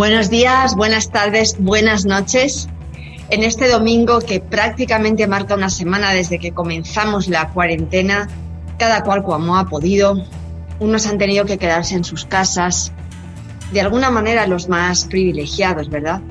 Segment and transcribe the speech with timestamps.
[0.00, 2.70] Buenos días, buenas tardes, buenas noches.
[3.28, 8.26] En este domingo que prácticamente marca una semana desde que comenzamos la cuarentena,
[8.78, 10.24] cada cual como ha podido,
[10.78, 12.92] unos han tenido que quedarse en sus casas,
[13.72, 16.22] de alguna manera los más privilegiados, ¿verdad?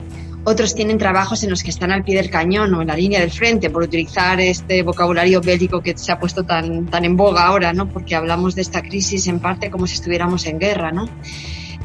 [0.46, 3.20] Otros tienen trabajos en los que están al pie del cañón o en la línea
[3.20, 7.46] del frente, por utilizar este vocabulario bélico que se ha puesto tan, tan en boga
[7.46, 7.88] ahora, ¿no?
[7.88, 11.08] Porque hablamos de esta crisis en parte como si estuviéramos en guerra, ¿no?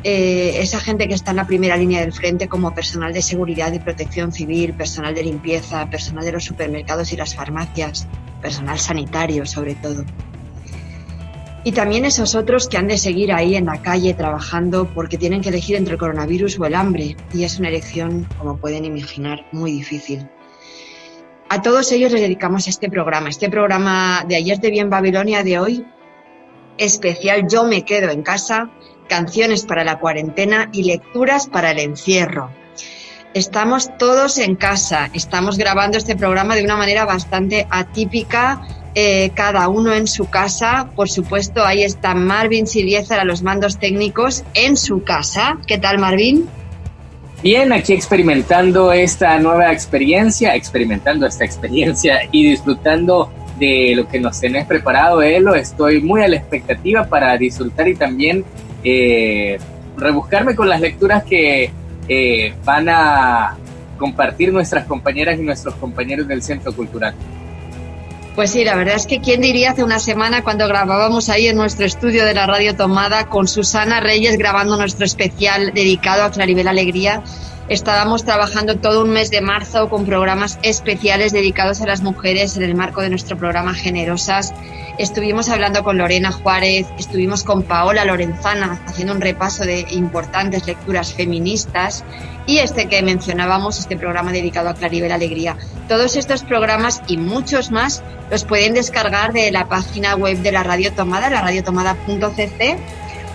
[0.06, 3.72] Eh, esa gente que está en la primera línea del frente como personal de seguridad
[3.72, 8.06] y protección civil, personal de limpieza, personal de los supermercados y las farmacias,
[8.42, 10.04] personal sanitario sobre todo.
[11.66, 15.40] Y también esos otros que han de seguir ahí en la calle trabajando porque tienen
[15.40, 17.16] que elegir entre el coronavirus o el hambre.
[17.32, 20.28] Y es una elección, como pueden imaginar, muy difícil.
[21.48, 25.58] A todos ellos les dedicamos este programa, este programa de ayer de Bien Babilonia de
[25.58, 25.86] hoy,
[26.76, 28.70] especial Yo me quedo en casa,
[29.08, 32.50] canciones para la cuarentena y lecturas para el encierro.
[33.34, 38.62] Estamos todos en casa, estamos grabando este programa de una manera bastante atípica,
[38.94, 40.88] eh, cada uno en su casa.
[40.94, 45.58] Por supuesto, ahí está Marvin Silieza a los mandos técnicos en su casa.
[45.66, 46.48] ¿Qué tal, Marvin?
[47.42, 54.40] Bien, aquí experimentando esta nueva experiencia, experimentando esta experiencia y disfrutando de lo que nos
[54.40, 55.54] tenés preparado, Elo.
[55.54, 58.44] Estoy muy a la expectativa para disfrutar y también
[58.84, 59.58] eh,
[59.96, 61.70] rebuscarme con las lecturas que
[62.08, 63.56] eh, van a
[63.98, 67.14] compartir nuestras compañeras y nuestros compañeros del Centro Cultural.
[68.34, 71.56] Pues sí, la verdad es que quién diría hace una semana cuando grabábamos ahí en
[71.56, 76.66] nuestro estudio de la Radio Tomada con Susana Reyes grabando nuestro especial dedicado a Claribel
[76.66, 77.22] Alegría,
[77.68, 82.62] Estábamos trabajando todo un mes de marzo con programas especiales dedicados a las mujeres en
[82.62, 84.52] el marco de nuestro programa Generosas.
[84.98, 91.14] Estuvimos hablando con Lorena Juárez, estuvimos con Paola Lorenzana haciendo un repaso de importantes lecturas
[91.14, 92.04] feministas
[92.46, 95.56] y este que mencionábamos, este programa dedicado a Claribel Alegría.
[95.88, 100.64] Todos estos programas y muchos más los pueden descargar de la página web de la
[100.64, 102.76] Radio Tomada, la radiotomada.cc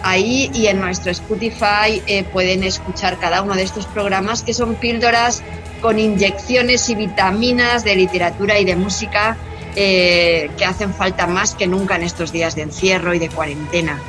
[0.04, 4.76] ahí y en nuestro Spotify eh, pueden escuchar cada uno de estos programas que son
[4.76, 5.44] píldoras
[5.82, 9.38] con inyecciones y vitaminas de literatura y de música
[9.76, 14.02] eh, que hacen falta más que nunca en estos días de encierro y de cuarentena.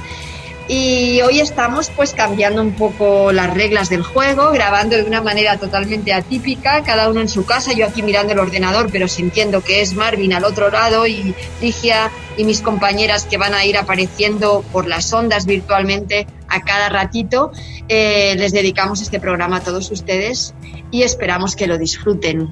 [0.72, 5.56] Y hoy estamos pues cambiando un poco las reglas del juego, grabando de una manera
[5.58, 9.80] totalmente atípica, cada uno en su casa, yo aquí mirando el ordenador, pero sintiendo que
[9.80, 14.64] es Marvin al otro lado y Ligia y mis compañeras que van a ir apareciendo
[14.70, 17.50] por las ondas virtualmente a cada ratito.
[17.88, 20.54] Eh, les dedicamos este programa a todos ustedes
[20.92, 22.48] y esperamos que lo disfruten.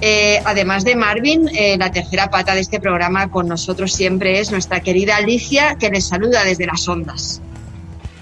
[0.00, 4.50] Eh, además de Marvin, eh, la tercera pata de este programa con nosotros siempre es
[4.50, 7.40] nuestra querida Alicia, que les saluda desde las ondas.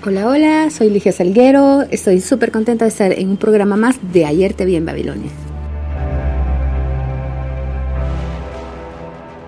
[0.06, 4.26] Hola, hola, soy Ligia Salguero, estoy súper contenta de estar en un programa más de
[4.26, 5.30] Ayer te vi en Babilonia.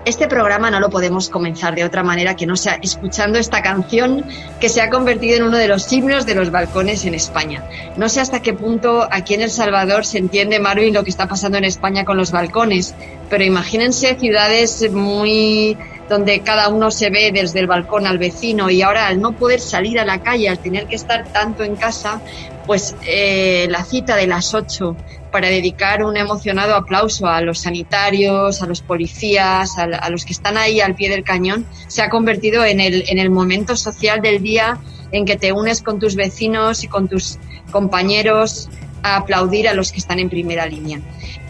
[0.07, 4.25] Este programa no lo podemos comenzar de otra manera que no sea escuchando esta canción
[4.61, 7.65] que se ha convertido en uno de los himnos de los balcones en España.
[7.97, 11.27] No sé hasta qué punto aquí en El Salvador se entiende, Marvin, lo que está
[11.27, 12.95] pasando en España con los balcones,
[13.29, 15.77] pero imagínense ciudades muy
[16.09, 19.59] donde cada uno se ve desde el balcón al vecino y ahora al no poder
[19.59, 22.21] salir a la calle, al tener que estar tanto en casa,
[22.67, 24.97] pues eh, la cita de las ocho
[25.31, 30.57] para dedicar un emocionado aplauso a los sanitarios, a los policías, a, los que están
[30.57, 34.79] ahí al pie del cañón, se ha convertido en el momento social del día
[35.13, 37.39] en que te unes con tus vecinos y con tus
[37.71, 38.69] compañeros
[39.03, 41.01] a aplaudir a los que están en primera línea.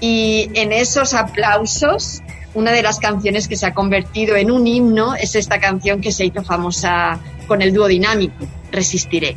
[0.01, 2.23] Y en esos aplausos,
[2.55, 6.13] una de las canciones que se ha convertido en un himno es esta canción que
[6.13, 9.37] se hizo famosa con el dúo dinámico, Resistiré.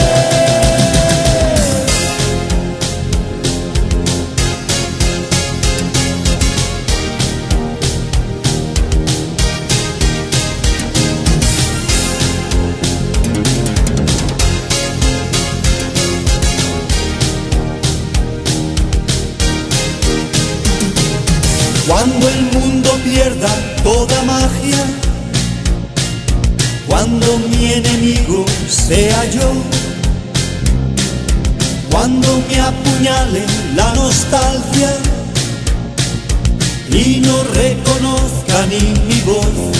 [38.67, 39.77] Ni mi voz,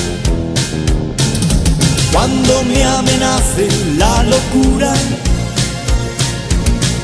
[2.11, 3.67] cuando me amenace
[3.97, 4.93] la locura,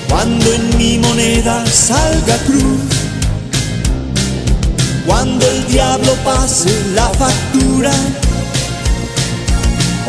[0.10, 2.98] cuando en mi moneda salga cruz
[5.08, 7.92] cuando el diablo pase la factura,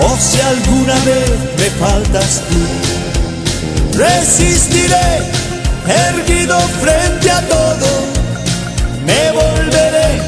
[0.02, 5.22] o si alguna vez me faltas tú, resistiré
[5.86, 7.86] erguido frente a todo,
[9.06, 10.27] me volveré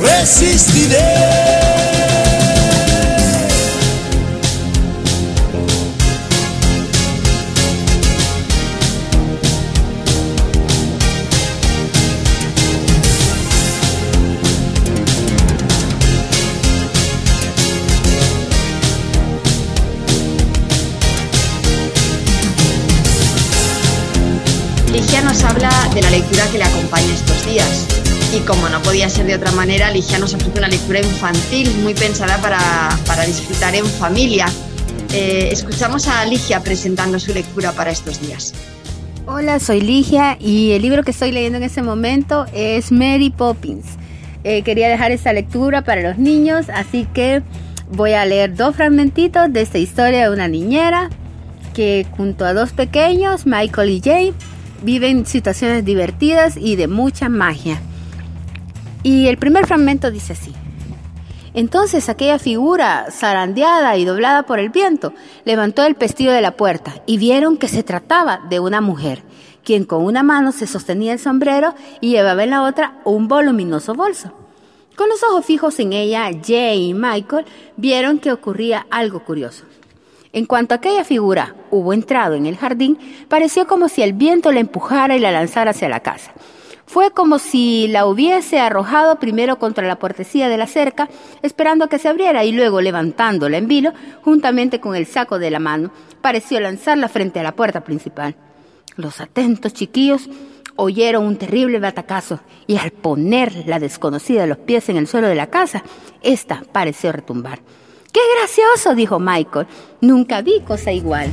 [0.00, 1.50] resistiré.
[25.22, 27.99] nos habla de la lectura que le acompaña estos días.
[28.32, 31.94] Y como no podía ser de otra manera, Ligia nos ofrece una lectura infantil muy
[31.94, 32.60] pensada para,
[33.04, 34.46] para disfrutar en familia.
[35.12, 38.54] Eh, escuchamos a Ligia presentando su lectura para estos días.
[39.26, 43.84] Hola, soy Ligia y el libro que estoy leyendo en este momento es Mary Poppins.
[44.44, 47.42] Eh, quería dejar esta lectura para los niños, así que
[47.90, 51.10] voy a leer dos fragmentitos de esta historia de una niñera
[51.74, 54.34] que junto a dos pequeños, Michael y Jay,
[54.84, 57.80] viven situaciones divertidas y de mucha magia.
[59.02, 60.52] Y el primer fragmento dice así.
[61.52, 65.12] Entonces aquella figura, zarandeada y doblada por el viento,
[65.44, 69.22] levantó el pestillo de la puerta y vieron que se trataba de una mujer,
[69.64, 73.94] quien con una mano se sostenía el sombrero y llevaba en la otra un voluminoso
[73.94, 74.32] bolso.
[74.96, 79.64] Con los ojos fijos en ella, Jay y Michael vieron que ocurría algo curioso.
[80.32, 84.60] En cuanto aquella figura hubo entrado en el jardín, pareció como si el viento la
[84.60, 86.32] empujara y la lanzara hacia la casa.
[86.90, 91.08] Fue como si la hubiese arrojado primero contra la puertecilla de la cerca,
[91.40, 93.92] esperando que se abriera y luego levantándola en vilo,
[94.22, 98.34] juntamente con el saco de la mano, pareció lanzarla frente a la puerta principal.
[98.96, 100.28] Los atentos chiquillos
[100.74, 105.36] oyeron un terrible batacazo y al poner la desconocida los pies en el suelo de
[105.36, 105.84] la casa,
[106.22, 107.60] ésta pareció retumbar.
[108.12, 108.96] ¡Qué gracioso!
[108.96, 109.68] dijo Michael.
[110.00, 111.30] Nunca vi cosa igual.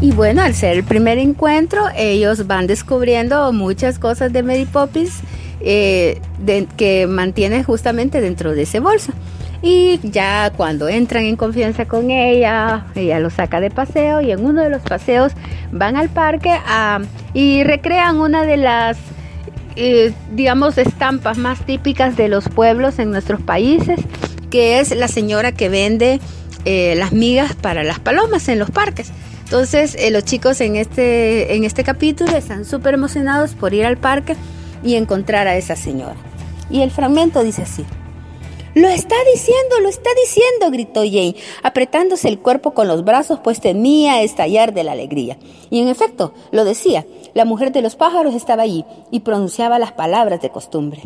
[0.00, 5.20] Y bueno, al ser el primer encuentro, ellos van descubriendo muchas cosas de Mary Poppins
[5.60, 6.20] eh,
[6.76, 9.12] que mantienen justamente dentro de ese bolso.
[9.62, 14.44] Y ya cuando entran en confianza con ella, ella los saca de paseo y en
[14.44, 15.32] uno de los paseos
[15.72, 16.54] van al parque
[17.32, 18.98] y recrean una de las
[19.76, 24.00] eh, digamos, estampas más típicas de los pueblos en nuestros países,
[24.50, 26.18] que es la señora que vende
[26.64, 29.12] eh, las migas para las palomas en los parques.
[29.46, 33.96] Entonces, eh, los chicos en este, en este capítulo están súper emocionados por ir al
[33.96, 34.34] parque
[34.82, 36.16] y encontrar a esa señora.
[36.68, 37.84] Y el fragmento dice así.
[38.74, 43.60] Lo está diciendo, lo está diciendo, gritó Jane, apretándose el cuerpo con los brazos, pues
[43.60, 45.38] temía estallar de la alegría.
[45.70, 49.92] Y en efecto, lo decía, la mujer de los pájaros estaba allí y pronunciaba las
[49.92, 51.04] palabras de costumbre.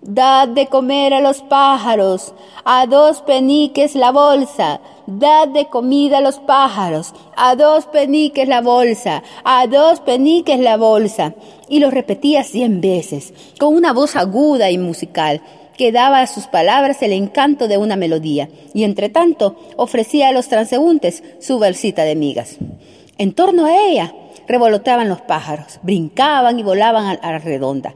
[0.00, 2.32] Dad de comer a los pájaros,
[2.64, 8.60] a dos peniques la bolsa, dad de comida a los pájaros, a dos peniques la
[8.60, 11.34] bolsa, a dos peniques la bolsa.
[11.68, 15.42] Y lo repetía cien veces, con una voz aguda y musical
[15.76, 20.32] que daba a sus palabras el encanto de una melodía, y entre tanto ofrecía a
[20.32, 22.56] los transeúntes su versita de migas.
[23.16, 24.14] En torno a ella
[24.46, 27.94] revoloteaban los pájaros, brincaban y volaban a la redonda.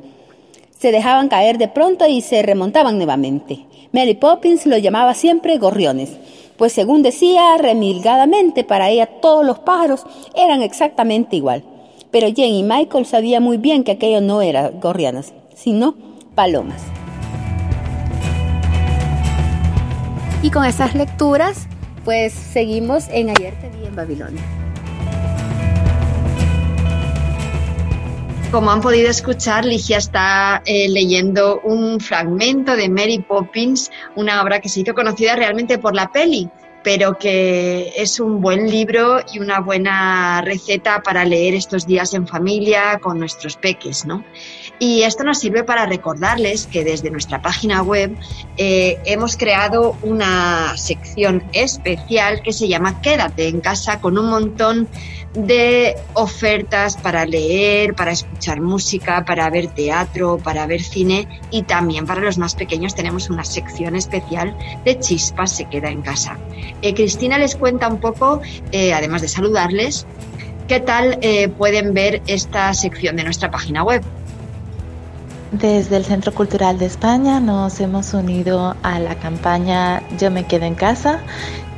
[0.83, 3.67] Se dejaban caer de pronto y se remontaban nuevamente.
[3.93, 6.11] Mary Poppins lo llamaba siempre gorriones,
[6.57, 11.63] pues según decía remilgadamente para ella todos los pájaros eran exactamente igual.
[12.11, 15.95] Pero Jane y Michael sabían muy bien que aquello no eran gorriones, sino
[16.35, 16.83] palomas.
[20.43, 21.69] Y con esas lecturas,
[22.05, 24.62] pues seguimos en Ayer te vi en Babilonia.
[28.53, 34.61] Como han podido escuchar, Ligia está eh, leyendo un fragmento de Mary Poppins, una obra
[34.61, 36.51] que se hizo conocida realmente por la peli,
[36.85, 42.29] pero que es un buen libro y una buena receta para leer estos días en
[42.29, 44.23] familia con nuestros peques, ¿no?
[44.79, 48.17] Y esto nos sirve para recordarles que desde nuestra página web
[48.57, 54.89] eh, hemos creado una sección especial que se llama Quédate en casa con un montón
[55.35, 62.05] de ofertas para leer, para escuchar música, para ver teatro, para ver cine y también
[62.05, 66.39] para los más pequeños tenemos una sección especial de Chispas se queda en casa.
[66.83, 70.07] Eh, Cristina les cuenta un poco, eh, además de saludarles,
[70.67, 71.19] qué tal
[71.57, 74.03] pueden ver esta sección de nuestra página web.
[75.53, 80.65] Desde el Centro Cultural de España nos hemos unido a la campaña Yo me quedo
[80.65, 81.21] en casa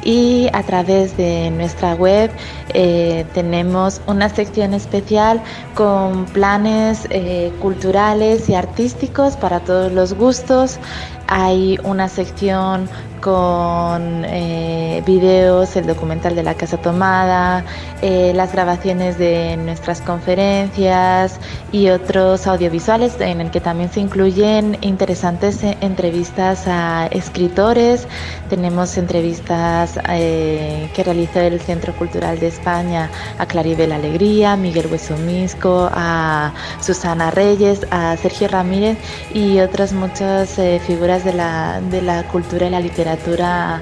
[0.05, 2.31] y a través de nuestra web
[2.73, 5.43] eh, tenemos una sección especial
[5.75, 10.79] con planes eh, culturales y artísticos para todos los gustos.
[11.27, 12.89] Hay una sección
[13.25, 17.65] con eh, videos, el documental de la Casa Tomada,
[18.03, 21.41] eh, las grabaciones de nuestras conferencias
[21.73, 28.07] y otros audiovisuales en el que también se incluyen interesantes eh, entrevistas a escritores.
[28.51, 36.53] Tenemos entrevistas que realizó el Centro Cultural de España a Claribel Alegría, Miguel Huesomisco, a
[36.81, 38.99] Susana Reyes, a Sergio Ramírez
[39.33, 43.81] y otras muchas figuras de la, de la cultura y la literatura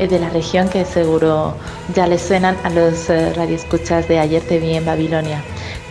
[0.00, 1.54] eh, de la región que seguro
[1.94, 5.40] ya les suenan a los eh, radioescuchas de Ayer te vi en Babilonia.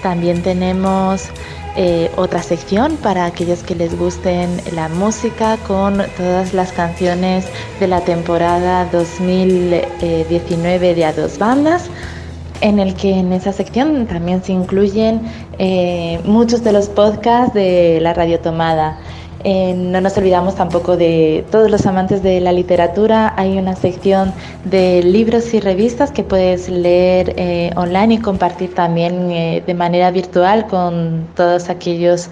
[0.04, 1.30] También tenemos
[1.78, 7.46] eh, otra sección para aquellos que les gusten la música con todas las canciones
[7.80, 11.90] de la temporada 2019 de A Dos Bandas
[12.60, 15.22] en el que en esa sección también se incluyen
[16.26, 19.00] muchos de los podcasts de la Radio Tomada.
[19.44, 23.34] Eh, no nos olvidamos tampoco de todos los amantes de la literatura.
[23.38, 24.34] Hay una sección
[24.66, 30.12] de libros y revistas que puedes leer eh, online y compartir también eh, de manera
[30.12, 32.30] virtual con todos aquellos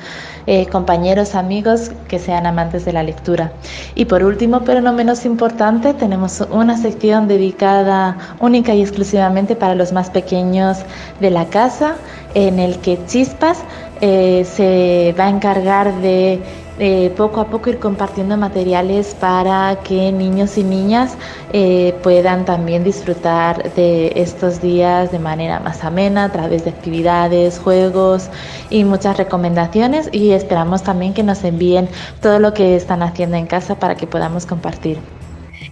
[0.72, 3.52] compañeros, amigos que sean amantes de la lectura.
[3.94, 9.76] Y por último, pero no menos importante, tenemos una sección dedicada única y exclusivamente para
[9.76, 10.80] los más pequeños
[11.20, 11.98] de la casa,
[12.34, 13.60] en el que Chispas
[14.00, 16.42] se va a encargar de
[16.80, 21.18] eh, poco a poco ir compartiendo materiales para que niños y niñas
[21.52, 27.60] eh, puedan también disfrutar de estos días de manera más amena a través de actividades,
[27.60, 28.30] juegos
[28.70, 31.90] y muchas recomendaciones y esperamos también que nos envíen
[32.22, 35.00] todo lo que están haciendo en casa para que podamos compartir.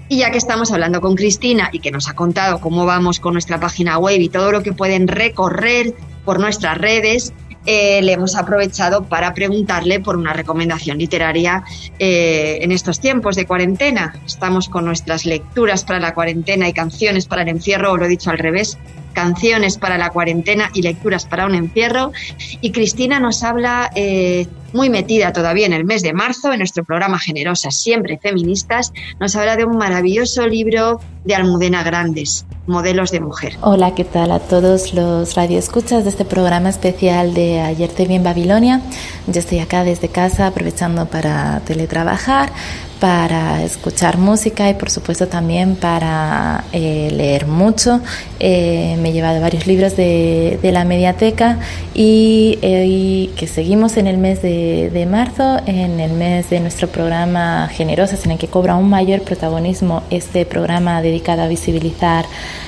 [0.09, 3.33] Y ya que estamos hablando con Cristina y que nos ha contado cómo vamos con
[3.33, 5.93] nuestra página web y todo lo que pueden recorrer
[6.25, 7.33] por nuestras redes,
[7.69, 11.65] eh, le hemos aprovechado para preguntarle por una recomendación literaria
[11.99, 14.15] eh, en estos tiempos de cuarentena.
[14.25, 18.07] Estamos con nuestras lecturas para la cuarentena y canciones para el encierro, o lo he
[18.07, 18.77] dicho al revés,
[19.11, 22.13] canciones para la cuarentena y lecturas para un encierro.
[22.61, 26.85] Y Cristina nos habla, eh, muy metida todavía en el mes de marzo, en nuestro
[26.85, 33.21] programa Generosas, siempre feministas, nos habla de un maravilloso libro de Almudena Grandes, Modelos de
[33.21, 33.57] Mujer.
[33.61, 38.15] Hola, ¿qué tal a todos los radioescuchas de este programa especial de Ayer te vi
[38.15, 38.81] en Babilonia?
[39.25, 42.51] Yo estoy acá desde casa aprovechando para teletrabajar,
[42.99, 48.01] para escuchar música y por supuesto también para eh, leer mucho.
[48.39, 51.59] Eh, me he llevado varios libros de, la mediateca
[51.93, 57.69] y que seguimos en el mes de, de, marzo, en el mes de nuestro programa
[57.71, 62.25] Generosas, en el que cobra un mayor protagonismo este programa dedicado a visibilizar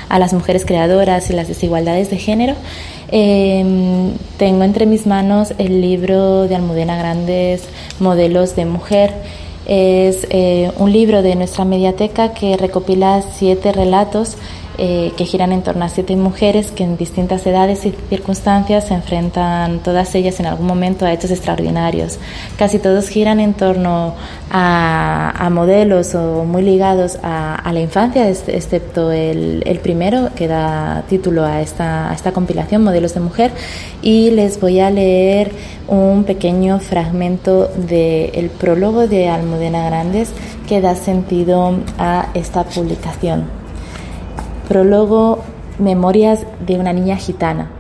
[0.08, 2.56] a las mujeres creadoras y las desigualdades de género.
[3.12, 7.64] Em, tengo entre mis manos el libro de Almudena Grandes,
[8.00, 9.14] Modelos de Mujer.
[9.72, 14.36] Es eh, un libro de nuestra mediateca que recopila siete relatos
[14.82, 18.94] eh, que giran en torno a siete mujeres que en distintas edades y circunstancias se
[18.94, 22.18] enfrentan todas ellas en algún momento a hechos extraordinarios.
[22.58, 24.16] Casi todos giran en torno
[24.50, 31.62] a, modelos o muy ligados a, la infancia, excepto el, primero que da título a
[31.62, 33.52] esta, a esta compilación, Modelos de Mujer,
[34.02, 35.52] y les voy a leer
[35.90, 40.32] un pequeño fragmento del prólogo de Almudena Grandes
[40.70, 43.59] que da sentido a esta publicación.
[44.70, 45.40] Prólogo
[45.80, 47.72] Memorias de una niña gitana.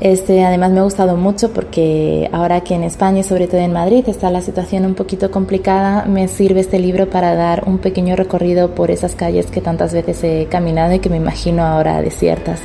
[0.00, 3.72] Este además me ha gustado mucho porque ahora que en España y sobre todo en
[3.72, 8.16] Madrid está la situación un poquito complicada, me sirve este libro para dar un pequeño
[8.16, 12.60] recorrido por esas calles que tantas veces he caminado y que me imagino ahora desiertas.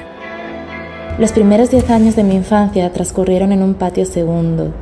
[1.17, 4.73] Los primeros diez años de mi infancia transcurrieron en un patio segundo,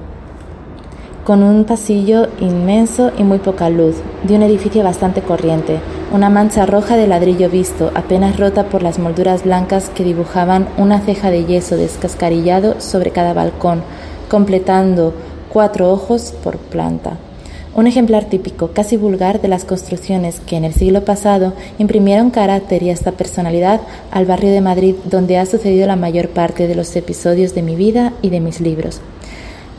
[1.29, 5.77] con un pasillo inmenso y muy poca luz, de un edificio bastante corriente,
[6.11, 11.01] una mancha roja de ladrillo visto, apenas rota por las molduras blancas que dibujaban una
[11.01, 13.83] ceja de yeso descascarillado sobre cada balcón,
[14.27, 15.13] completando
[15.53, 17.17] cuatro ojos por planta.
[17.75, 22.81] Un ejemplar típico, casi vulgar, de las construcciones que en el siglo pasado imprimieron carácter
[22.81, 26.95] y hasta personalidad al barrio de Madrid donde ha sucedido la mayor parte de los
[26.95, 28.99] episodios de mi vida y de mis libros.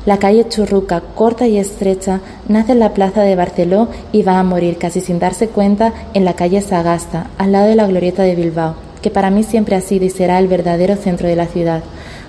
[0.07, 4.43] La calle Churruca, corta y estrecha, nace en la plaza de Barceló y va a
[4.43, 8.35] morir casi sin darse cuenta en la calle Sagasta, al lado de la glorieta de
[8.35, 11.83] Bilbao, que para mí siempre ha sido y será el verdadero centro de la ciudad.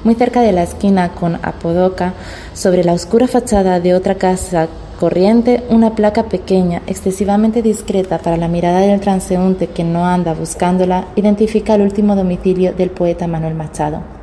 [0.03, 2.13] Muy cerca de la esquina con Apodoca,
[2.53, 4.67] sobre la oscura fachada de otra casa
[4.99, 11.05] corriente, una placa pequeña, excesivamente discreta para la mirada del transeúnte que no anda buscándola,
[11.15, 14.20] identifica el último domicilio del poeta Manuel Machado.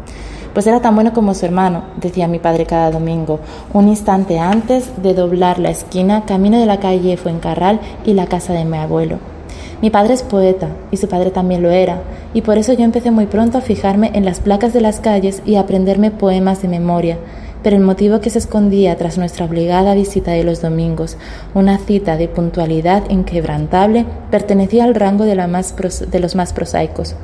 [0.58, 3.38] Pues era tan bueno como su hermano, decía mi padre cada domingo,
[3.72, 8.54] un instante antes de doblar la esquina, camino de la calle Fuencarral y la casa
[8.54, 9.18] de mi abuelo.
[9.80, 12.02] Mi padre es poeta y su padre también lo era,
[12.34, 15.42] y por eso yo empecé muy pronto a fijarme en las placas de las calles
[15.46, 17.18] y a aprenderme poemas de memoria,
[17.62, 21.18] pero el motivo que se escondía tras nuestra obligada visita de los domingos,
[21.54, 27.14] una cita de puntualidad inquebrantable, pertenecía al rango de, de los más prosaicos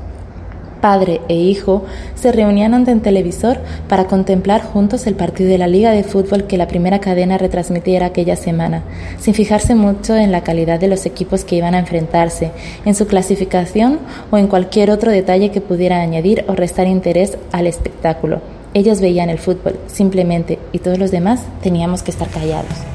[0.84, 1.82] padre e hijo
[2.14, 3.56] se reunían ante el televisor
[3.88, 8.04] para contemplar juntos el partido de la liga de fútbol que la primera cadena retransmitiera
[8.04, 8.82] aquella semana,
[9.18, 12.50] sin fijarse mucho en la calidad de los equipos que iban a enfrentarse,
[12.84, 13.98] en su clasificación
[14.30, 18.42] o en cualquier otro detalle que pudiera añadir o restar interés al espectáculo.
[18.74, 22.93] Ellos veían el fútbol, simplemente, y todos los demás teníamos que estar callados.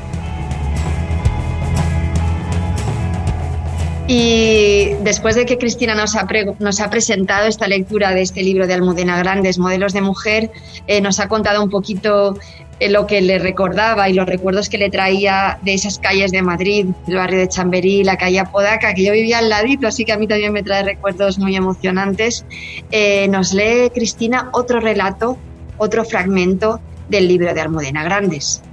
[4.11, 6.25] Y después de que Cristina nos ha,
[6.57, 10.49] nos presentado esta lectura de este libro de Almudena Grandes, Modelos de Mujer,
[10.87, 12.35] eh, nos ha contado un poquito
[12.79, 16.41] eh, lo que le recordaba y los recuerdos que le traía de esas calles de
[16.41, 20.11] Madrid, el barrio de Chamberí, la calle Apodaca, que yo vivía al ladito, así que
[20.11, 22.45] a mí también me trae recuerdos muy emocionantes.
[22.89, 25.37] Eh, nos lee Cristina otro relato,
[25.77, 28.63] otro fragmento del libro de Almudena Grandes.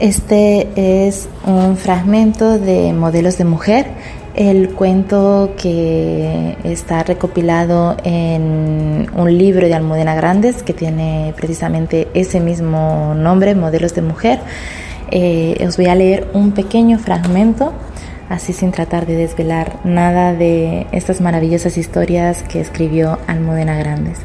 [0.00, 3.86] Este es un fragmento de Modelos de Mujer,
[4.34, 12.40] el cuento que está recopilado en un libro de Almudena Grandes que tiene precisamente ese
[12.40, 14.40] mismo nombre, Modelos de Mujer.
[15.12, 17.72] Eh, os voy a leer un pequeño fragmento,
[18.28, 24.18] así sin tratar de desvelar nada de estas maravillosas historias que escribió Almudena Grandes.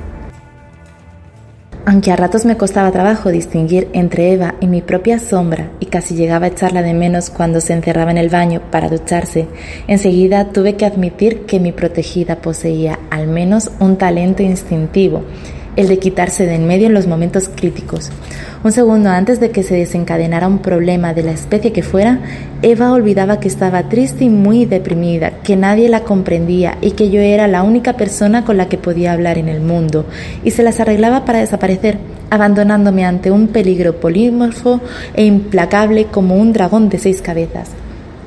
[1.85, 6.15] Aunque a ratos me costaba trabajo distinguir entre Eva y mi propia sombra y casi
[6.15, 9.47] llegaba a echarla de menos cuando se encerraba en el baño para ducharse,
[9.87, 15.23] enseguida tuve que admitir que mi protegida poseía al menos un talento instintivo
[15.79, 18.09] el de quitarse de en medio en los momentos críticos.
[18.65, 22.19] Un segundo antes de que se desencadenara un problema de la especie que fuera,
[22.61, 27.21] Eva olvidaba que estaba triste y muy deprimida, que nadie la comprendía y que yo
[27.21, 30.05] era la única persona con la que podía hablar en el mundo,
[30.43, 31.97] y se las arreglaba para desaparecer,
[32.29, 34.81] abandonándome ante un peligro polímorfo
[35.13, 37.69] e implacable como un dragón de seis cabezas.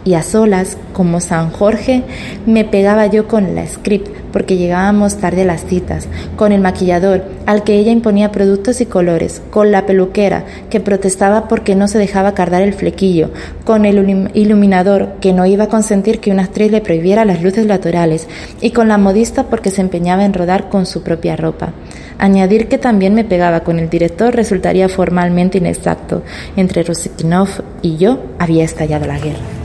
[0.04, 2.02] Y a solas, como San Jorge,
[2.46, 7.24] me pegaba yo con la script porque llegábamos tarde a las citas, con el maquillador
[7.46, 11.98] al que ella imponía productos y colores, con la peluquera que protestaba porque no se
[11.98, 13.30] dejaba cardar el flequillo,
[13.64, 17.66] con el iluminador que no iba a consentir que una actriz le prohibiera las luces
[17.66, 18.26] laterales
[18.60, 21.72] y con la modista porque se empeñaba en rodar con su propia ropa.
[22.18, 26.22] Añadir que también me pegaba con el director resultaría formalmente inexacto.
[26.56, 27.48] Entre Rosikinov
[27.82, 29.61] y yo había estallado la guerra.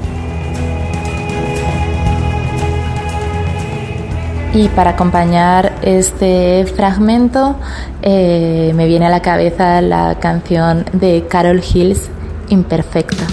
[4.57, 7.57] Y para acompañar este fragmento
[8.01, 12.09] eh, me viene a la cabeza la canción de Carol Hills,
[12.49, 13.27] Imperfecta.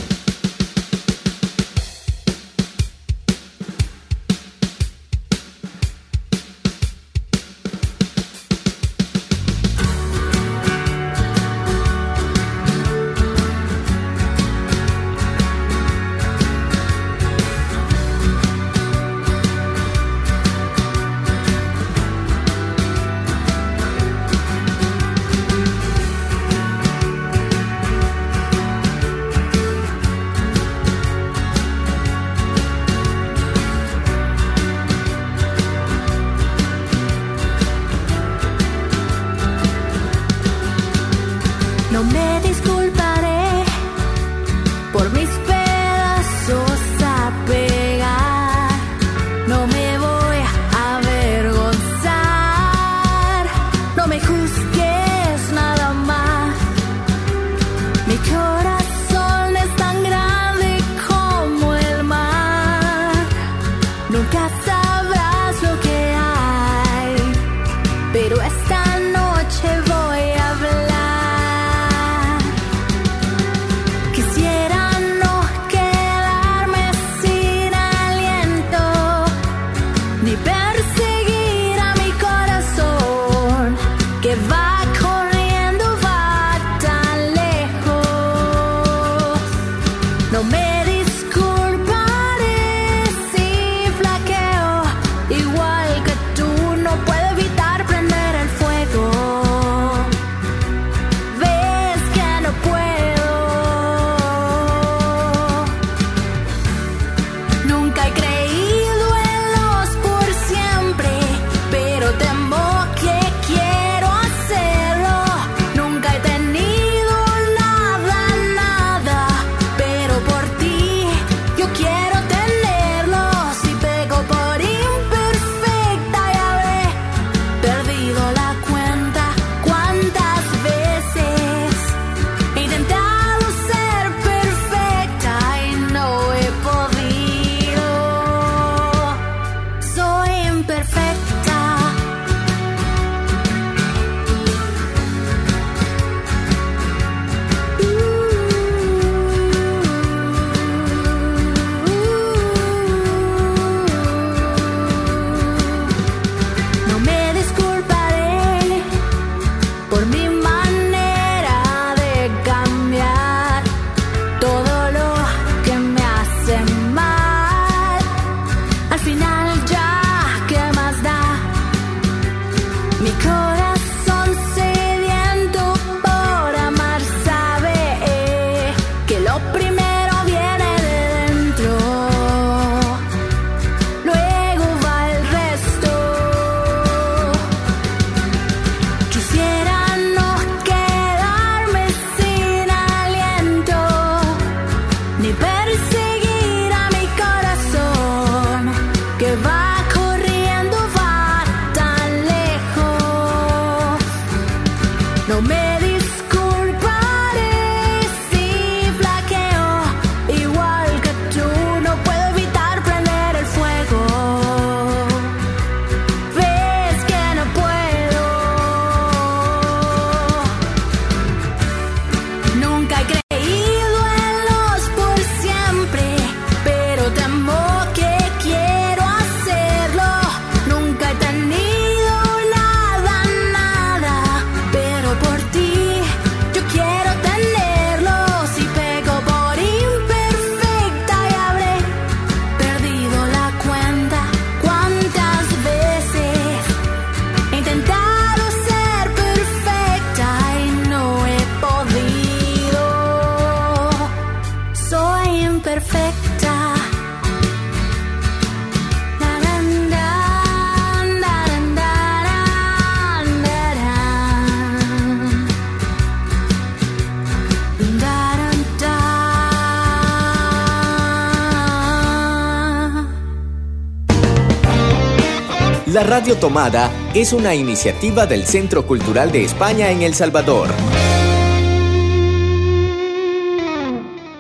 [275.95, 280.69] La Radio Tomada es una iniciativa del Centro Cultural de España en El Salvador.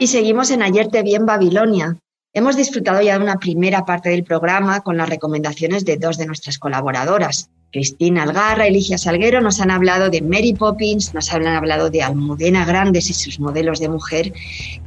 [0.00, 1.96] Y seguimos en Ayer te vi en Babilonia.
[2.32, 6.26] Hemos disfrutado ya de una primera parte del programa con las recomendaciones de dos de
[6.26, 11.44] nuestras colaboradoras, Cristina Algarra y Ligia Salguero nos han hablado de Mary Poppins, nos han
[11.44, 14.32] hablado de Almudena Grandes y sus modelos de mujer.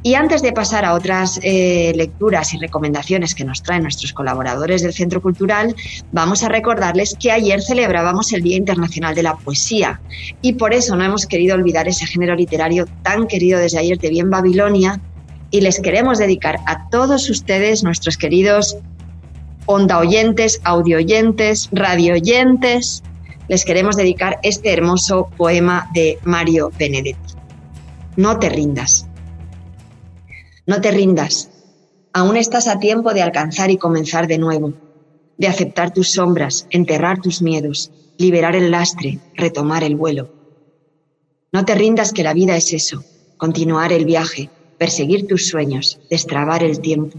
[0.02, 4.80] Y antes de pasar a otras eh, lecturas y recomendaciones que nos traen nuestros colaboradores
[4.80, 5.76] del Centro Cultural,
[6.12, 10.00] vamos a recordarles que ayer celebrábamos el Día Internacional de la Poesía
[10.40, 14.08] y por eso no hemos querido olvidar ese género literario tan querido desde ayer de
[14.08, 14.98] bien Babilonia
[15.50, 18.78] y les queremos dedicar a todos ustedes, nuestros queridos
[19.70, 23.02] onda oyentes, audio oyentes, radio oyentes,
[23.48, 27.34] les queremos dedicar este hermoso poema de Mario Benedetti.
[28.16, 29.06] No te rindas.
[30.66, 31.50] No te rindas.
[32.14, 34.72] Aún estás a tiempo de alcanzar y comenzar de nuevo,
[35.36, 40.30] de aceptar tus sombras, enterrar tus miedos, liberar el lastre, retomar el vuelo.
[41.52, 43.04] No te rindas que la vida es eso,
[43.36, 47.18] continuar el viaje, perseguir tus sueños, destrabar el tiempo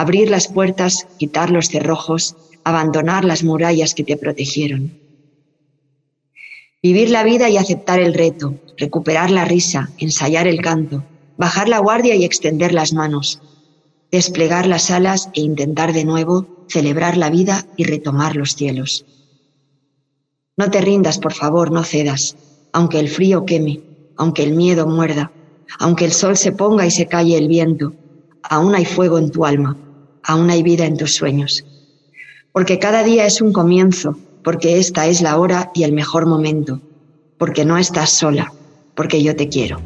[0.00, 2.34] abrir las puertas, quitar los cerrojos,
[2.64, 4.98] abandonar las murallas que te protegieron.
[6.82, 11.04] Vivir la vida y aceptar el reto, recuperar la risa, ensayar el canto,
[11.36, 13.42] bajar la guardia y extender las manos,
[14.10, 19.04] desplegar las alas e intentar de nuevo celebrar la vida y retomar los cielos.
[20.56, 22.38] No te rindas, por favor, no cedas,
[22.72, 23.80] aunque el frío queme,
[24.16, 25.30] aunque el miedo muerda,
[25.78, 27.92] aunque el sol se ponga y se calle el viento,
[28.42, 29.76] aún hay fuego en tu alma,
[30.22, 31.64] aún hay vida en tus sueños.
[32.52, 36.80] Porque cada día es un comienzo, porque esta es la hora y el mejor momento,
[37.38, 38.52] porque no estás sola,
[38.94, 39.80] porque yo te quiero.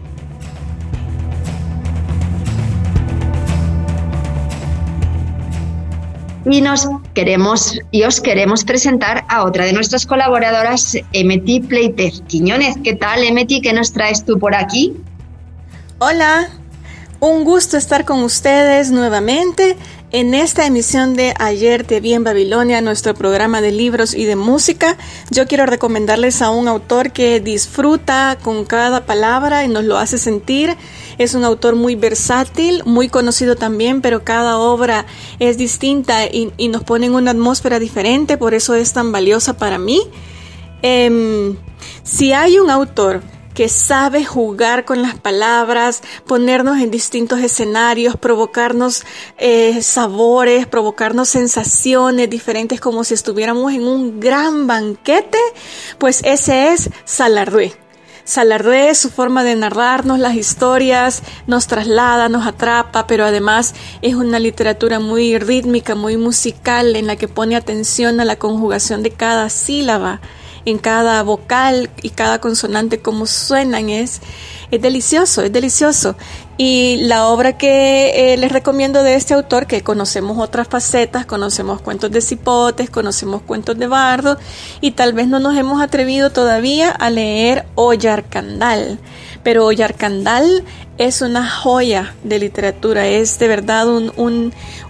[6.47, 12.77] Y nos queremos y os queremos presentar a otra de nuestras colaboradoras, Emeti Pleitez Quiñones.
[12.85, 13.63] ¿Qué tal, Emeti?
[13.63, 14.95] ¿Qué nos traes tú por aquí?
[16.01, 16.51] Hola,
[17.19, 19.79] un gusto estar con ustedes nuevamente
[20.15, 24.37] en esta emisión de Ayer te vi en Babilonia, nuestro programa de libros y de
[24.37, 24.97] música,
[25.29, 30.19] yo quiero recomendarles a un autor que disfruta con cada palabra y nos lo hace
[30.19, 30.77] sentir.
[31.19, 35.05] Es un autor muy versátil, muy conocido también, pero cada obra
[35.41, 39.79] es distinta y, nos pone en una atmósfera diferente, por eso es tan valiosa para
[39.79, 40.01] mí.
[40.83, 41.57] Em,
[42.05, 43.21] si hay un autor
[43.55, 49.05] que sabe jugar con las palabras, ponernos en distintos escenarios, provocarnos
[49.39, 55.39] eh, sabores, provocarnos sensaciones diferentes como si estuviéramos en un gran banquete,
[55.99, 57.73] pues ese es Salarrué.
[58.25, 64.39] Salarrué, su forma de narrarnos las historias, nos traslada, nos atrapa, pero además es una
[64.39, 69.51] literatura muy rítmica, muy musical, en la que pone atención a la conjugación de cada
[69.51, 70.23] sílaba
[70.65, 74.21] en cada vocal y cada consonante como suenan es,
[74.71, 76.17] es delicioso, es delicioso.
[76.57, 81.83] Y la obra que eh, les recomiendo de este autor, que conocemos otras facetas, conocemos
[81.83, 84.39] cuentos de cipotes, conocemos cuentos de bardo,
[84.81, 89.01] y tal vez no nos hemos atrevido todavía a leer Ollarcandal.
[89.43, 90.65] Pero Ollarcandal
[90.97, 94.13] es una joya de literatura, es de verdad un,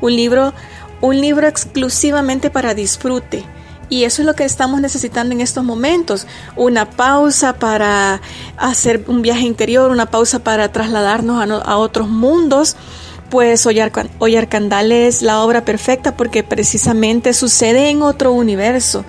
[0.00, 0.52] un libro,
[1.00, 3.44] un libro exclusivamente para disfrute
[3.88, 6.26] y eso es lo que estamos necesitando en estos momentos.
[6.56, 8.20] Una pausa para
[8.56, 12.76] hacer un viaje interior, una pausa para trasladarnos a, otros mundos.
[13.30, 19.04] Pues Oyarcandal es la obra perfecta porque precisamente sucede en otro universo.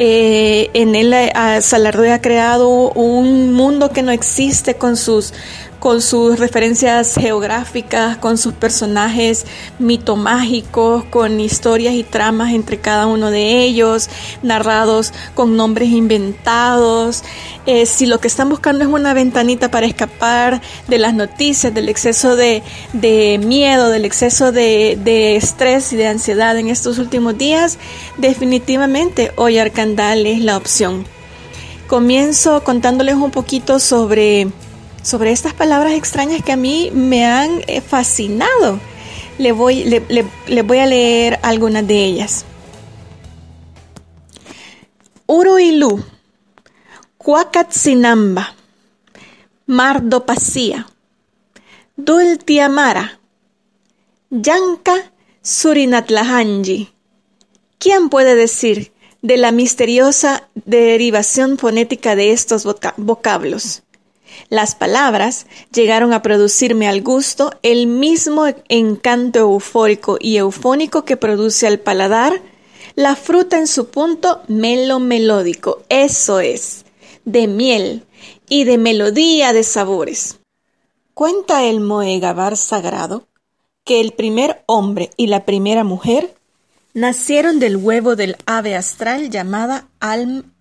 [0.00, 5.34] Eh, en él eh, Salardo ha creado un mundo que no existe con sus
[5.78, 9.46] con sus referencias geográficas, con sus personajes
[9.78, 14.08] mitomágicos, con historias y tramas entre cada uno de ellos,
[14.42, 17.22] narrados con nombres inventados.
[17.66, 21.88] Eh, si lo que están buscando es una ventanita para escapar de las noticias, del
[21.88, 22.62] exceso de,
[23.44, 27.78] miedo, del exceso de, de, estrés y de ansiedad en estos últimos días,
[28.16, 31.06] definitivamente hoy Arcandal es la opción.
[31.86, 34.48] Comienzo contándoles un poquito sobre
[35.02, 38.80] sobre estas palabras extrañas que a mí me han eh, fascinado.
[39.38, 42.44] Le voy, le, voy a leer algunas de ellas.
[45.26, 46.04] Uruilú,
[47.18, 48.54] Cuacatzinamba,
[49.66, 50.86] Mardopacía,
[51.96, 53.20] Dultiamara,
[54.30, 56.92] Yanka Surinatlahanji.
[57.78, 63.82] ¿Quién puede decir de la misteriosa derivación fonética de estos vocablos?
[64.48, 71.66] Las palabras llegaron a producirme al gusto el mismo encanto eufórico y eufónico que produce
[71.66, 72.40] al paladar
[72.94, 75.82] la fruta en su punto melo melódico.
[75.88, 76.84] Eso es,
[77.24, 78.04] de miel
[78.48, 80.38] y de melodía de sabores.
[81.14, 83.28] Cuenta el Moegabar sagrado
[83.84, 86.34] que el primer hombre y la primera mujer
[86.94, 90.57] nacieron del huevo del ave astral llamada Alm-A.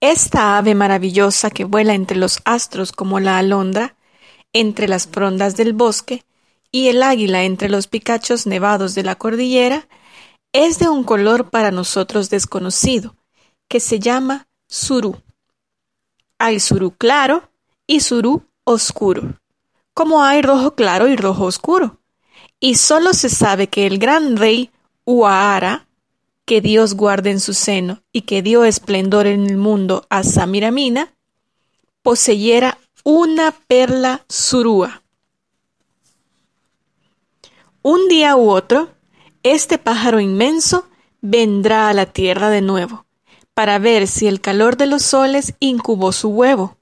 [0.00, 3.96] Esta ave maravillosa que vuela entre los astros como la alondra,
[4.52, 6.24] entre las frondas del bosque,
[6.70, 9.88] y el águila entre los picachos nevados de la cordillera,
[10.52, 13.16] es de un color para nosotros desconocido,
[13.68, 15.22] que se llama surú.
[16.38, 17.50] Hay surú claro
[17.86, 19.40] y surú oscuro,
[19.94, 22.00] como hay rojo claro y rojo oscuro.
[22.60, 24.70] Y solo se sabe que el gran rey
[25.06, 25.85] Uaara
[26.46, 31.12] que Dios guarde en su seno y que dio esplendor en el mundo a Samiramina,
[32.02, 35.02] poseyera una perla surúa.
[37.82, 38.90] Un día u otro,
[39.42, 40.86] este pájaro inmenso
[41.20, 43.06] vendrá a la tierra de nuevo,
[43.52, 46.76] para ver si el calor de los soles incubó su huevo,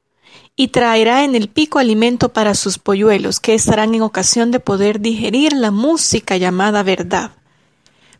[0.57, 5.01] y traerá en el pico alimento para sus polluelos, que estarán en ocasión de poder
[5.01, 7.33] digerir la música llamada verdad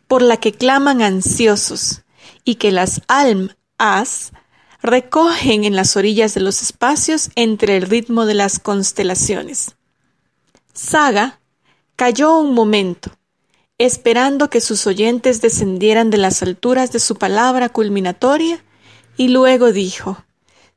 [0.07, 2.03] por la que claman ansiosos,
[2.43, 4.31] y que las almas
[4.81, 9.75] recogen en las orillas de los espacios entre el ritmo de las constelaciones.
[10.73, 11.39] Saga
[11.95, 13.11] cayó un momento,
[13.77, 18.63] esperando que sus oyentes descendieran de las alturas de su palabra culminatoria,
[19.17, 20.23] y luego dijo,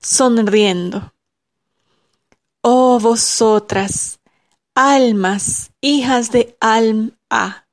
[0.01, 1.13] sonriendo,
[2.61, 4.21] Oh vosotras,
[4.75, 7.68] almas, hijas de Alma,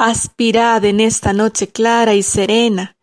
[0.00, 2.96] Aspirad en esta noche clara y serena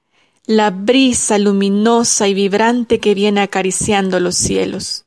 [0.45, 5.03] la brisa luminosa y vibrante que viene acariciando los cielos.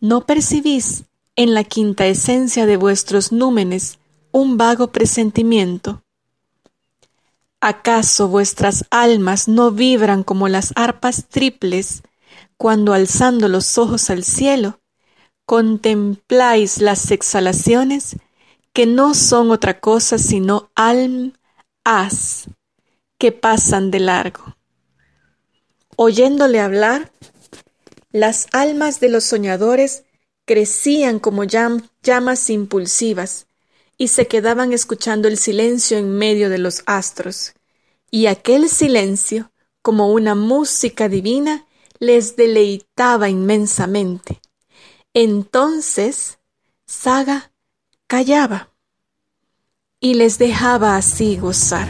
[0.00, 3.98] ¿No percibís en la quinta esencia de vuestros númenes
[4.32, 6.02] un vago presentimiento?
[7.62, 12.02] ¿Acaso vuestras almas no vibran como las arpas triples
[12.58, 14.78] cuando alzando los ojos al cielo
[15.46, 18.16] contempláis las exhalaciones
[18.76, 22.44] que no son otra cosa sino almas
[23.18, 24.58] que pasan de largo.
[25.96, 27.10] Oyéndole hablar,
[28.10, 30.04] las almas de los soñadores
[30.44, 33.46] crecían como llamas impulsivas
[33.96, 37.54] y se quedaban escuchando el silencio en medio de los astros,
[38.10, 41.66] y aquel silencio, como una música divina,
[41.98, 44.42] les deleitaba inmensamente.
[45.14, 46.36] Entonces,
[46.84, 47.55] Saga
[48.06, 48.70] callaba
[50.00, 51.88] y les dejaba así gozar.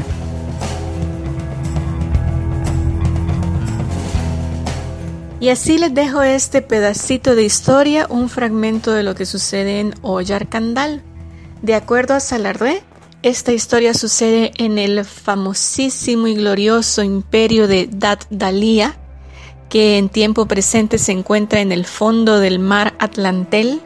[5.39, 9.95] Y así les dejo este pedacito de historia, un fragmento de lo que sucede en
[10.01, 11.03] Oyarkandal.
[11.61, 12.83] De acuerdo a Salardé,
[13.23, 18.97] esta historia sucede en el famosísimo y glorioso imperio de Dat Dalia,
[19.69, 23.83] que en tiempo presente se encuentra en el fondo del mar Atlantel,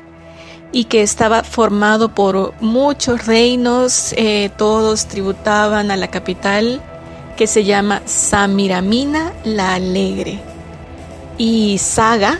[0.72, 6.80] y que estaba formado por muchos reinos, eh, todos tributaban a la capital
[7.36, 10.40] que se llama Samiramina la Alegre.
[11.38, 12.38] Y Saga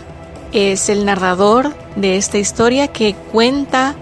[0.51, 3.95] es el narrador de esta historia que cuenta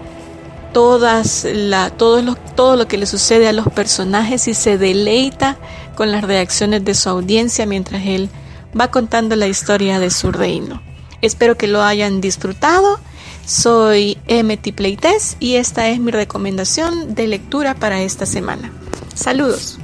[0.72, 5.56] todas la, todo, lo, todo lo que le sucede a los personajes y se deleita
[5.96, 8.30] con las reacciones de su audiencia mientras él
[8.78, 10.80] va contando la historia de su reino.
[11.22, 13.00] Espero que lo hayan disfrutado
[13.50, 18.70] soy MT Playtest y esta es mi recomendación de lectura para esta semana.
[19.14, 19.76] Saludos.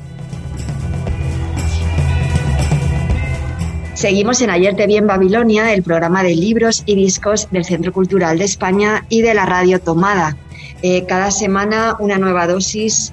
[3.95, 7.93] Seguimos en Ayer te vi en Babilonia, el programa de libros y discos del Centro
[7.93, 10.37] Cultural de España y de la Radio Tomada.
[10.83, 13.13] Eh, cada semana una nueva dosis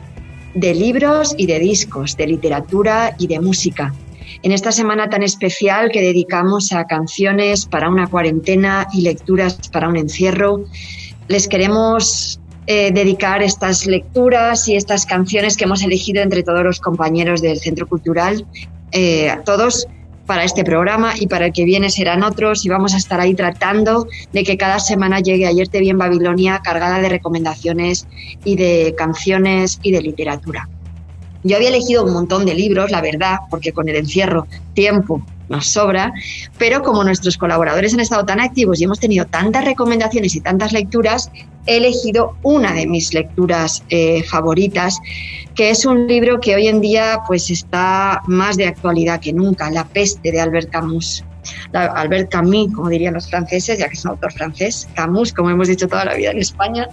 [0.54, 3.92] de libros y de discos, de literatura y de música
[4.44, 9.88] en esta semana tan especial que dedicamos a canciones para una cuarentena y lecturas para
[9.88, 10.66] un encierro.
[11.30, 16.80] Les queremos eh, dedicar estas lecturas y estas canciones que hemos elegido entre todos los
[16.82, 18.46] compañeros del Centro Cultural,
[18.92, 19.88] eh, a todos
[20.26, 23.34] para este programa y para el que viene serán otros y vamos a estar ahí
[23.34, 28.08] tratando de que cada semana llegue Ayer te vi en Babilonia cargada de recomendaciones
[28.46, 30.70] y de canciones y de literatura.
[31.44, 35.68] Yo había elegido un montón de libros, la verdad, porque con el encierro tiempo nos
[35.68, 36.14] sobra,
[36.58, 40.72] pero como nuestros colaboradores han estado tan activos y hemos tenido tantas recomendaciones y tantas
[40.72, 41.30] lecturas,
[41.66, 45.00] he elegido una de mis lecturas eh, favoritas,
[45.56, 49.70] que es un libro que hoy en día pues está más de actualidad que nunca,
[49.70, 51.24] La peste de Albert Camus.
[51.74, 55.68] Albert Camus, como dirían los franceses, ya que es un autor francés, Camus, como hemos
[55.68, 56.88] dicho toda la vida en España.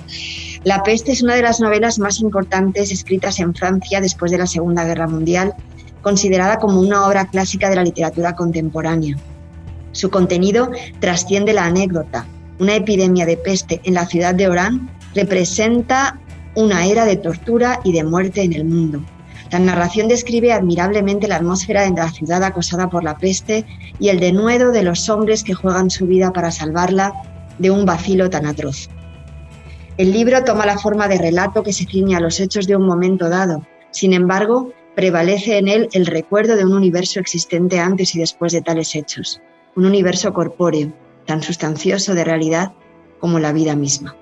[0.64, 4.46] La peste es una de las novelas más importantes escritas en Francia después de la
[4.46, 5.54] Segunda Guerra Mundial,
[6.02, 9.16] considerada como una obra clásica de la literatura contemporánea.
[9.92, 10.70] Su contenido
[11.00, 12.26] trasciende la anécdota.
[12.58, 16.18] Una epidemia de peste en la ciudad de Orán representa
[16.54, 19.02] una era de tortura y de muerte en el mundo.
[19.50, 23.66] La narración describe admirablemente la atmósfera de la ciudad acosada por la peste
[23.98, 27.12] y el denuedo de los hombres que juegan su vida para salvarla
[27.58, 28.88] de un vacilo tan atroz.
[29.96, 32.86] El libro toma la forma de relato que se ciña a los hechos de un
[32.86, 33.66] momento dado.
[33.90, 38.62] Sin embargo, prevalece en él el recuerdo de un universo existente antes y después de
[38.62, 39.42] tales hechos,
[39.74, 40.92] un universo corpóreo,
[41.26, 42.72] tan sustancioso de realidad
[43.18, 44.16] como la vida misma.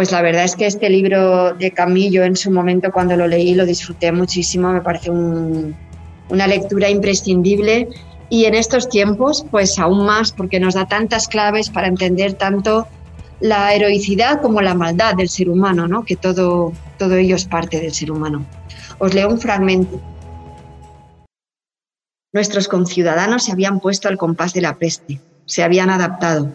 [0.00, 3.54] Pues la verdad es que este libro de Camillo en su momento cuando lo leí
[3.54, 7.86] lo disfruté muchísimo, me parece una lectura imprescindible
[8.30, 12.88] y en estos tiempos pues aún más porque nos da tantas claves para entender tanto
[13.40, 16.02] la heroicidad como la maldad del ser humano, ¿no?
[16.02, 18.46] que todo, todo ello es parte del ser humano.
[19.00, 20.00] Os leo un fragmento.
[22.32, 26.54] Nuestros conciudadanos se habían puesto al compás de la peste, se habían adaptado,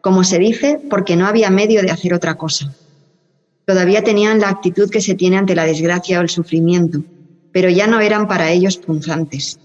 [0.00, 2.74] como se dice, porque no había medio de hacer otra cosa.
[3.66, 7.02] Todavía tenían la actitud que se tiene ante la desgracia o el sufrimiento,
[7.52, 9.58] pero ya no eran para ellos punzantes.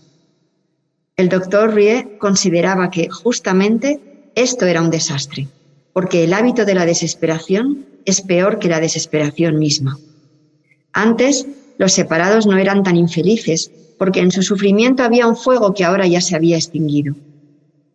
[1.16, 4.00] El doctor Rie consideraba que justamente
[4.34, 5.48] esto era un desastre,
[5.94, 10.00] porque el hábito de la desesperación es peor que la desesperación misma.
[10.94, 11.46] Antes,
[11.78, 16.08] los separados no eran tan infelices, porque en su sufrimiento había un fuego que ahora
[16.08, 17.16] ya se había extinguido.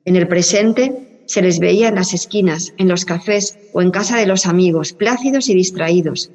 [0.04, 4.16] En el presente, se les veía en las esquinas, en los cafés o en casa
[4.16, 6.30] de los amigos, plácidos y distraídos,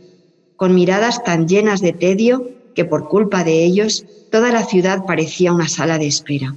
[0.55, 5.53] con miradas tan llenas de tedio que por culpa de ellos toda la ciudad parecía
[5.53, 6.55] una sala de espera.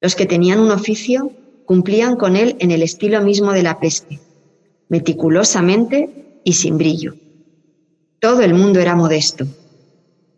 [0.00, 1.32] Los que tenían un oficio
[1.64, 4.20] cumplían con él en el estilo mismo de la peste,
[4.88, 7.14] meticulosamente y sin brillo.
[8.18, 9.46] Todo el mundo era modesto.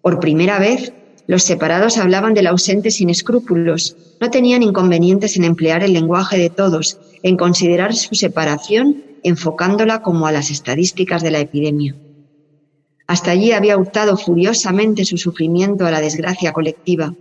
[0.01, 0.93] Por primera vez
[1.27, 6.51] los separados hablaban del ausente sin escrúpulos, no tenían inconvenientes en emplear el lenguaje de
[6.51, 11.97] todos, en considerar su separación enfocándola como a las estadísticas de la epidemia.
[13.07, 17.15] Hasta allí había hurtado furiosamente su sufrimiento a la desgracia colectiva,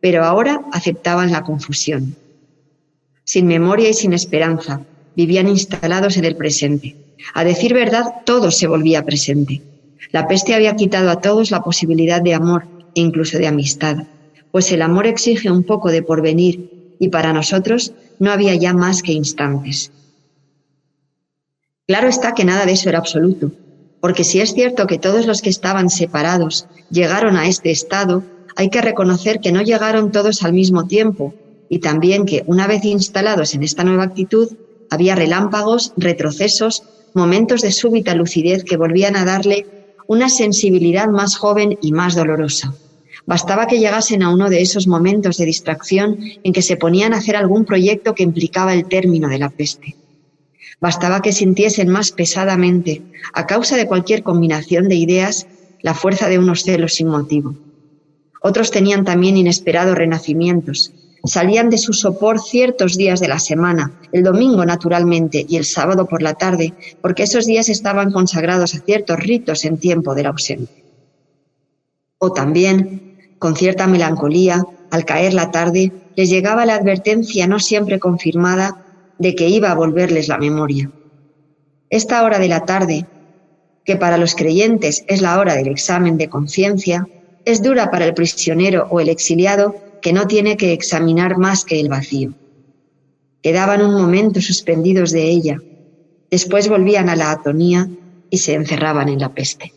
[0.00, 2.16] pero ahora aceptaban la confusión.
[3.24, 4.82] Sin memoria y sin esperanza,
[5.16, 6.96] vivían instalados en el presente.
[7.34, 9.62] A decir verdad, todo se volvía presente.
[10.12, 13.96] La peste había quitado a todos la posibilidad de amor, incluso de amistad,
[14.50, 19.02] pues el amor exige un poco de porvenir y para nosotros no había ya más
[19.02, 19.92] que instantes.
[21.86, 23.52] Claro está que nada de eso era absoluto,
[24.00, 28.24] porque si es cierto que todos los que estaban separados llegaron a este estado,
[28.56, 31.34] hay que reconocer que no llegaron todos al mismo tiempo
[31.68, 34.48] y también que, una vez instalados en esta nueva actitud,
[34.88, 36.82] había relámpagos, retrocesos,
[37.12, 39.66] momentos de súbita lucidez que volvían a darle
[40.06, 42.76] una sensibilidad más joven y más dolorosa.
[43.26, 47.18] Bastaba que llegasen a uno de esos momentos de distracción en que se ponían a
[47.18, 49.96] hacer algún proyecto que implicaba el término de la peste.
[50.80, 53.02] Bastaba que sintiesen más pesadamente,
[53.32, 55.48] a causa de cualquier combinación de ideas,
[55.82, 57.56] la fuerza de unos celos sin motivo.
[58.42, 60.92] Otros tenían también inesperados renacimientos.
[61.24, 66.06] Salían de su sopor ciertos días de la semana, el domingo naturalmente y el sábado
[66.06, 70.84] por la tarde, porque esos días estaban consagrados a ciertos ritos en tiempo del ausente.
[72.18, 73.05] O también
[73.38, 78.84] con cierta melancolía, al caer la tarde, les llegaba la advertencia no siempre confirmada
[79.18, 80.90] de que iba a volverles la memoria.
[81.90, 83.06] Esta hora de la tarde,
[83.84, 87.06] que para los creyentes es la hora del examen de conciencia,
[87.44, 91.78] es dura para el prisionero o el exiliado que no tiene que examinar más que
[91.80, 92.34] el vacío.
[93.42, 95.62] Quedaban un momento suspendidos de ella,
[96.30, 97.88] después volvían a la atonía
[98.28, 99.72] y se encerraban en la peste.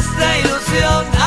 [0.00, 1.19] Nuestra ilusión.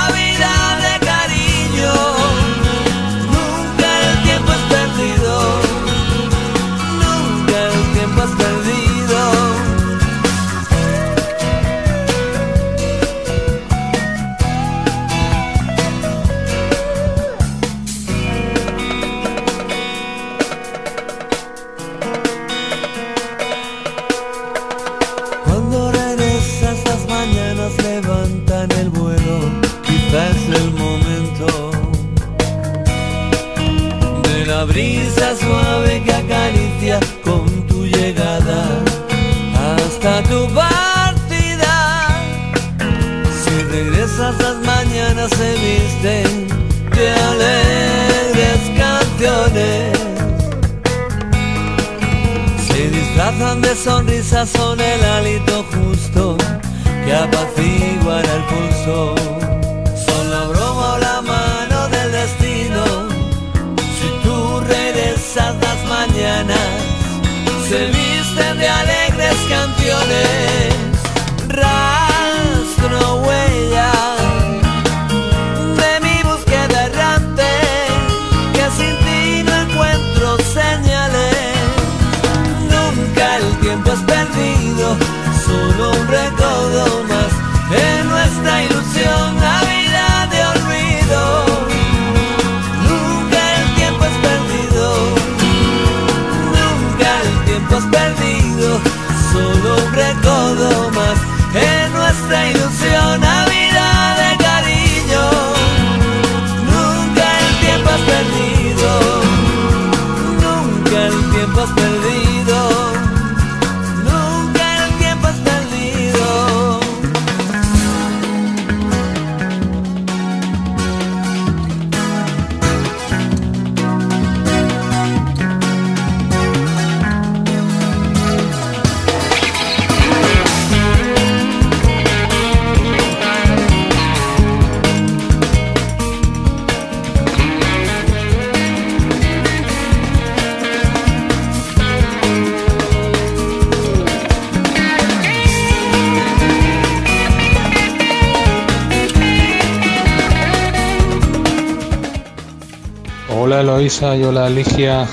[153.93, 155.07] Eloisa y hola Ligia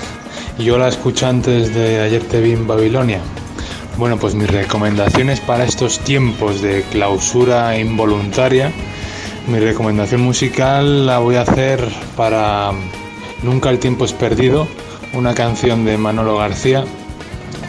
[0.59, 3.20] y hola escuchantes de Ayer te vi en Babilonia.
[3.99, 8.72] Bueno, pues mis recomendaciones para estos tiempos de clausura involuntaria,
[9.49, 12.72] mi recomendación musical la voy a hacer para
[13.43, 14.66] Nunca el tiempo es perdido,
[15.12, 16.85] una canción de Manolo García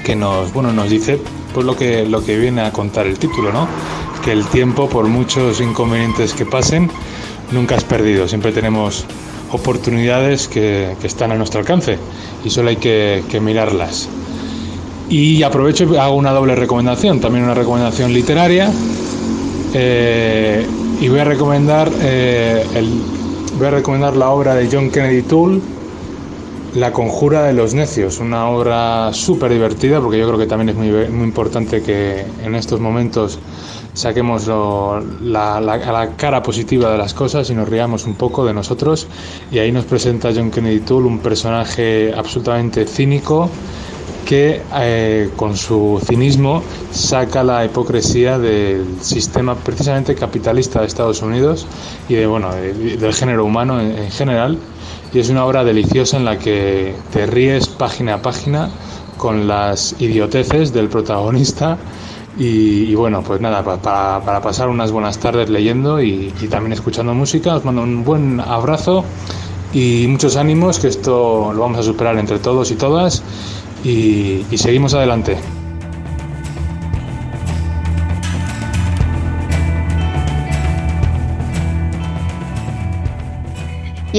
[0.05, 1.19] que nos, bueno, nos dice
[1.53, 3.67] pues lo que, lo que viene a contar el título, ¿no?
[4.23, 6.89] Que el tiempo, por muchos inconvenientes que pasen,
[7.51, 8.29] nunca es perdido.
[8.29, 9.05] Siempre tenemos
[9.51, 11.97] oportunidades que, están a nuestro alcance
[12.43, 14.09] y solo hay que, mirarlas.
[15.09, 18.71] Y aprovecho y hago una doble recomendación, también una recomendación literaria.
[19.73, 20.65] Eh,
[20.99, 22.89] y voy a recomendar eh, el,
[23.57, 25.61] voy a recomendar la obra de John Kennedy Toole,
[26.75, 30.75] La conjura de los necios, una obra súper divertida porque yo creo que también es
[30.75, 33.39] muy, muy importante que en estos momentos
[33.93, 39.07] saquemos la, la, cara positiva de las cosas y nos riamos un poco de nosotros.
[39.51, 43.49] Y ahí nos presenta John Kennedy Toole, un personaje absolutamente cínico
[44.25, 51.65] que eh, con su cinismo saca la hipocresía del sistema precisamente capitalista de Estados Unidos
[52.07, 54.57] y de, bueno, del género humano en, en general.
[55.13, 58.69] Y es una obra deliciosa en la que te ríes página a página
[59.17, 61.77] con las idioteces del protagonista
[62.37, 67.65] y, bueno, pues nada, para, pasar unas buenas tardes leyendo y, también escuchando música, os
[67.65, 69.03] mando un buen abrazo
[69.73, 73.23] y muchos ánimos, que esto lo vamos a superar entre todos y todas
[73.83, 75.37] y seguimos adelante.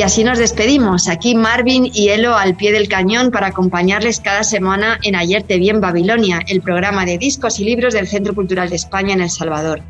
[0.03, 1.09] Y así nos despedimos.
[1.09, 5.59] Aquí Marvin y Elo al pie del cañón para acompañarles cada semana en Ayer te
[5.59, 9.21] vi en Babilonia, el programa de discos y libros del Centro Cultural de España en
[9.21, 9.81] El Salvador.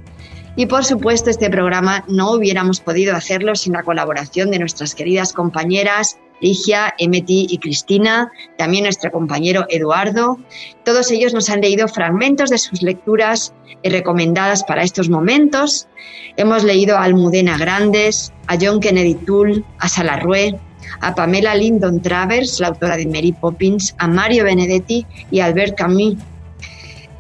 [0.55, 5.33] Y por supuesto, este programa no hubiéramos podido hacerlo sin la colaboración de nuestras queridas
[5.33, 10.39] compañeras Ligia, Emeti y Cristina, también nuestro compañero Eduardo.
[10.85, 15.89] Todos ellos nos han leído fragmentos de sus lecturas recomendadas para estos momentos.
[16.37, 20.59] Hemos leído a Almudena Grandes, a John Kennedy Toole, a Salarrué,
[21.01, 25.77] a Pamela Lyndon Travers, la autora de Mary Poppins, a Mario Benedetti y a Albert
[25.77, 26.17] Camus,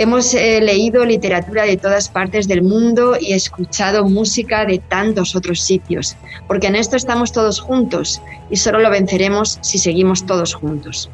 [0.02, 5.60] Hemos eh, leído literatura de todas partes del mundo y escuchado música de tantos otros
[5.60, 6.16] sitios,
[6.48, 11.08] porque en esto estamos todos juntos y solo lo venceremos si seguimos todos juntos.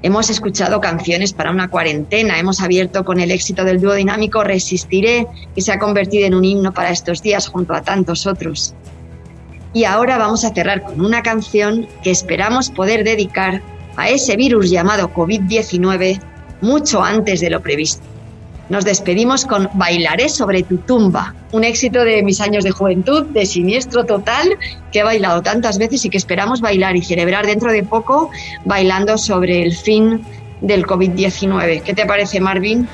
[0.00, 5.26] Hemos escuchado canciones para una cuarentena, hemos abierto con el éxito del dúo dinámico Resistiré,
[5.52, 8.76] que se ha convertido en un himno para estos días junto a tantos otros.
[9.72, 13.60] Y ahora vamos a cerrar con una canción que esperamos poder dedicar
[13.96, 16.29] a ese virus llamado COVID-19
[16.60, 18.02] mucho antes de lo previsto.
[18.70, 23.44] Nos despedimos con Bailaré sobre tu tumba, un éxito de mis años de juventud, de
[23.44, 24.56] siniestro total,
[24.92, 28.30] que he bailado tantas veces y que esperamos bailar y celebrar dentro de poco
[28.64, 30.24] bailando sobre el fin
[30.60, 31.82] del COVID-19.
[31.82, 32.86] ¿Qué te parece, Marvin?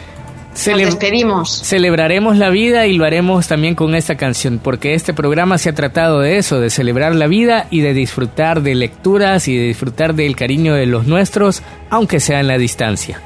[0.67, 1.61] Nos despedimos.
[1.63, 5.75] Celebraremos la vida y lo haremos también con esta canción, porque este programa se ha
[5.75, 10.15] tratado de eso, de celebrar la vida y de disfrutar de lecturas y de disfrutar
[10.15, 13.21] del cariño de los nuestros, aunque sea en la distancia.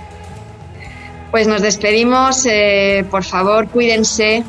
[1.30, 4.42] Pues nos despedimos, eh, por favor, cuídense,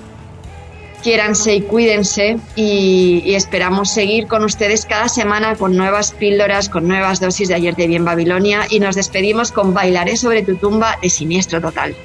[1.04, 6.88] quiéranse y cuídense y, y, esperamos seguir con ustedes cada semana con nuevas píldoras, con
[6.88, 10.98] nuevas dosis de ayer de bien Babilonia y nos despedimos con Bailaré sobre tu tumba
[11.02, 11.96] de Siniestro Total.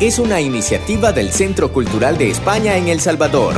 [0.00, 3.54] Es una iniciativa del Centro Cultural de España en El Salvador.